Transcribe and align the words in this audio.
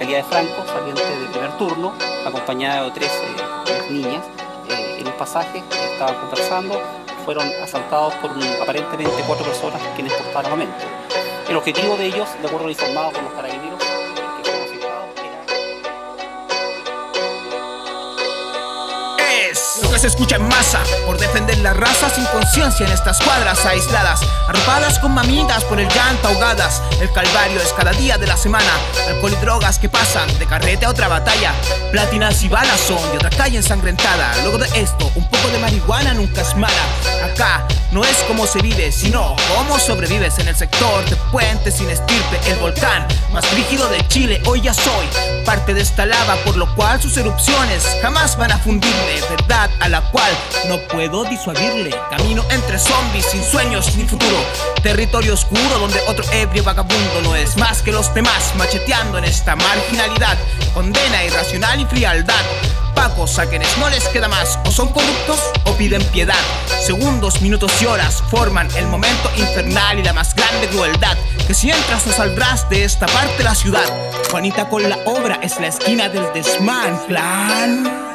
Fiscalía 0.00 0.18
de 0.18 0.24
Franco, 0.24 0.66
saliente 0.66 1.02
de 1.02 1.26
primer 1.28 1.56
turno, 1.56 1.92
acompañada 2.26 2.84
de 2.84 2.90
tres 2.90 3.10
niñas, 3.90 4.22
en 4.98 5.06
un 5.06 5.12
pasaje, 5.14 5.62
estaban 5.92 6.14
conversando, 6.16 6.80
fueron 7.24 7.46
asaltados 7.62 8.14
por 8.16 8.30
aparentemente 8.62 9.22
cuatro 9.26 9.46
personas 9.46 9.80
quienes 9.94 10.12
portaban 10.12 10.46
armamento. 10.46 10.84
El 11.48 11.56
objetivo 11.56 11.96
de 11.96 12.06
ellos, 12.06 12.28
de 12.40 12.46
acuerdo 12.46 12.60
a 12.60 12.64
lo 12.64 12.70
informado 12.70 13.12
por 13.12 13.22
los 13.22 13.32
carabineros, 13.32 13.78
Lo 19.82 19.89
que 19.89 19.89
se 20.00 20.06
escucha 20.06 20.36
en 20.36 20.48
masa 20.48 20.80
por 21.04 21.18
defender 21.18 21.58
la 21.58 21.74
raza 21.74 22.08
sin 22.08 22.24
conciencia 22.26 22.86
en 22.86 22.92
estas 22.92 23.20
cuadras 23.20 23.66
aisladas, 23.66 24.20
arropadas 24.48 24.98
con 24.98 25.12
mamitas 25.12 25.62
por 25.64 25.78
el 25.78 25.88
llanto 25.88 26.28
ahogadas. 26.28 26.80
El 27.02 27.12
calvario 27.12 27.60
es 27.60 27.70
cada 27.74 27.92
día 27.92 28.16
de 28.16 28.26
la 28.26 28.38
semana, 28.38 28.70
alcohol 29.08 29.34
y 29.34 29.44
drogas 29.44 29.78
que 29.78 29.90
pasan 29.90 30.26
de 30.38 30.46
carrete 30.46 30.86
a 30.86 30.90
otra 30.90 31.08
batalla. 31.08 31.52
Platinas 31.92 32.42
y 32.42 32.48
balas 32.48 32.80
son 32.80 33.10
de 33.10 33.18
otra 33.18 33.28
calle 33.28 33.58
ensangrentada. 33.58 34.32
Luego 34.42 34.56
de 34.56 34.68
esto, 34.80 35.12
un 35.16 35.28
poco 35.28 35.48
de 35.48 35.58
marihuana 35.58 36.14
nunca 36.14 36.40
es 36.40 36.56
mala. 36.56 36.82
Acá 37.22 37.66
no 37.92 38.02
es 38.02 38.16
como 38.28 38.46
se 38.46 38.62
vive, 38.62 38.92
sino 38.92 39.36
cómo 39.54 39.78
sobrevives 39.78 40.38
en 40.38 40.48
el 40.48 40.56
sector 40.56 41.04
de 41.10 41.16
puentes 41.30 41.74
sin 41.74 41.90
estirpe. 41.90 42.40
El 42.46 42.58
volcán 42.58 43.06
más 43.32 43.50
rígido 43.52 43.86
de 43.88 44.06
Chile, 44.08 44.40
hoy 44.46 44.62
ya 44.62 44.72
soy 44.72 45.06
parte 45.44 45.74
de 45.74 45.82
esta 45.82 46.06
lava, 46.06 46.36
por 46.44 46.56
lo 46.56 46.72
cual 46.74 47.02
sus 47.02 47.16
erupciones 47.16 47.84
jamás 48.00 48.36
van 48.36 48.52
a 48.52 48.58
fundirme. 48.58 49.20
Verdad 49.28 49.68
la 49.90 50.00
cual 50.10 50.32
no 50.68 50.78
puedo 50.88 51.24
disuadirle. 51.24 51.90
Camino 52.10 52.44
entre 52.50 52.78
zombies 52.78 53.26
sin 53.26 53.42
sueños 53.42 53.94
ni 53.96 54.04
futuro. 54.04 54.36
Territorio 54.82 55.34
oscuro 55.34 55.78
donde 55.78 56.00
otro 56.08 56.24
ebrio 56.32 56.62
vagabundo 56.62 57.22
no 57.22 57.34
es 57.34 57.56
más 57.56 57.82
que 57.82 57.92
los 57.92 58.12
demás, 58.14 58.54
macheteando 58.56 59.18
en 59.18 59.24
esta 59.24 59.56
marginalidad. 59.56 60.38
Condena 60.74 61.24
irracional 61.24 61.80
y 61.80 61.84
frialdad. 61.86 62.44
Pacos 62.94 63.38
a 63.38 63.46
quienes 63.46 63.76
no 63.78 63.88
les 63.88 64.06
queda 64.08 64.28
más, 64.28 64.58
o 64.64 64.70
son 64.70 64.88
corruptos 64.88 65.40
o 65.64 65.72
piden 65.74 66.02
piedad. 66.06 66.34
Segundos, 66.84 67.40
minutos 67.40 67.72
y 67.80 67.86
horas 67.86 68.22
forman 68.30 68.68
el 68.76 68.86
momento 68.86 69.30
infernal 69.36 69.98
y 69.98 70.02
la 70.02 70.12
más 70.12 70.34
grande 70.34 70.68
crueldad. 70.68 71.16
Que 71.46 71.54
si 71.54 71.70
entras 71.70 72.06
no 72.06 72.12
saldrás 72.12 72.68
de 72.68 72.84
esta 72.84 73.06
parte 73.06 73.38
de 73.38 73.44
la 73.44 73.54
ciudad. 73.54 73.86
Juanita 74.30 74.68
con 74.68 74.88
la 74.88 74.98
obra 75.06 75.38
es 75.42 75.58
la 75.60 75.68
esquina 75.68 76.08
del 76.08 76.32
desmán. 76.32 78.09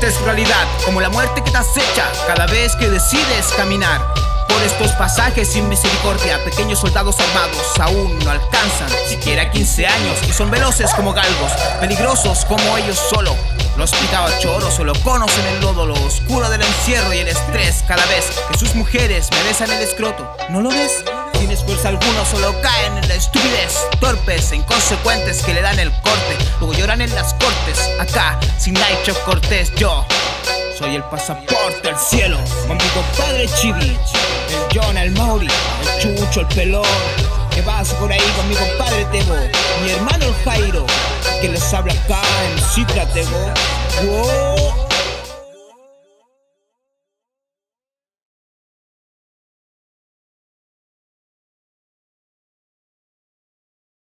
Es 0.00 0.20
realidad, 0.22 0.66
como 0.84 1.00
la 1.00 1.10
muerte 1.10 1.42
que 1.42 1.50
te 1.50 1.56
acecha 1.56 2.04
cada 2.26 2.46
vez 2.46 2.74
que 2.76 2.88
decides 2.88 3.46
caminar. 3.56 4.00
Por 4.48 4.62
estos 4.62 4.92
pasajes 4.92 5.48
sin 5.48 5.68
misericordia, 5.68 6.42
pequeños 6.44 6.80
soldados 6.80 7.16
armados 7.20 7.78
aún 7.80 8.18
no 8.24 8.30
alcanzan 8.30 8.88
siquiera 9.08 9.50
15 9.50 9.86
años 9.86 10.18
y 10.28 10.32
son 10.32 10.50
veloces 10.50 10.92
como 10.94 11.12
galgos, 11.12 11.52
peligrosos 11.80 12.44
como 12.46 12.76
ellos 12.78 12.98
solo. 13.10 13.36
Los 13.76 13.92
choros 14.38 14.74
solo 14.74 14.92
conocen 15.02 15.46
el 15.46 15.60
lodo, 15.60 15.86
lo 15.86 15.94
oscuro 15.94 16.48
del 16.50 16.62
encierro 16.62 17.12
y 17.14 17.18
el 17.18 17.28
estrés 17.28 17.82
cada 17.86 18.04
vez 18.06 18.26
que 18.50 18.58
sus 18.58 18.74
mujeres 18.74 19.28
me 19.30 19.42
besan 19.44 19.70
el 19.70 19.82
escroto. 19.82 20.30
¿No 20.50 20.60
lo 20.60 20.68
ves? 20.70 21.04
Sin 21.38 21.50
esfuerzo 21.50 21.88
alguno 21.88 22.24
solo 22.30 22.54
caen 22.60 22.98
en 22.98 23.08
la 23.08 23.14
estupidez 23.14 23.78
Torpes 24.02 24.52
inconsecuentes 24.52 25.44
que 25.44 25.54
le 25.54 25.62
dan 25.62 25.78
el 25.78 25.92
corte. 25.92 26.36
Luego 26.58 26.74
lloran 26.74 27.00
en 27.00 27.14
las 27.14 27.34
cortes 27.34 27.88
Acá, 28.00 28.36
sin 28.58 28.74
Naicho 28.74 29.14
Cortés, 29.24 29.72
yo 29.76 30.04
soy 30.76 30.96
el 30.96 31.04
pasaporte 31.04 31.88
al 31.88 31.96
cielo. 31.96 32.36
Con 32.66 32.78
mi 32.78 32.84
compadre 32.88 33.46
Chibi 33.46 33.90
El 33.90 34.66
John, 34.74 34.98
el 34.98 35.12
Mauri, 35.12 35.46
el 35.46 36.16
Chucho, 36.16 36.40
el 36.40 36.46
Pelón. 36.48 36.82
Que 37.54 37.62
vas 37.62 37.90
por 37.94 38.10
ahí 38.10 38.18
con 38.36 38.48
mi 38.48 38.56
compadre 38.56 39.04
Tebo 39.12 39.36
Mi 39.84 39.90
hermano 39.90 40.24
el 40.24 40.34
Jairo 40.42 40.86
Que 41.40 41.50
les 41.50 41.74
habla 41.74 41.92
acá 41.92 42.22
en 42.46 42.58
Citra 42.74 43.06
Tebo 43.06 43.52